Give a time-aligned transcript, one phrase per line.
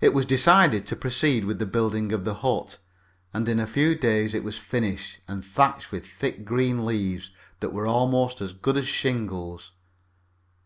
[0.00, 2.78] It was decided to proceed with the building of the hut,
[3.34, 7.30] and in a few days it was finished and thatched with thick green leaves,
[7.60, 9.72] that were almost as good as shingles.